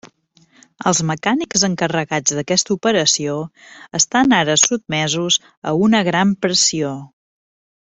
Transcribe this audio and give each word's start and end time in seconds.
Els 0.91 1.01
mecànics 1.09 1.65
encarregats 1.67 2.33
d'aquesta 2.37 2.73
operació 2.77 3.37
estan 4.01 4.35
ara 4.39 4.57
sotmesos 4.63 5.39
a 5.73 5.75
una 5.85 6.01
gran 6.11 6.33
pressió. 6.47 6.97